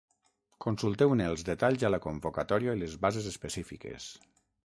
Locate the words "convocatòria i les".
2.07-2.97